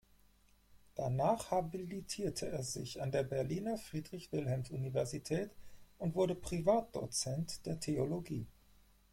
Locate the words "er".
2.47-2.63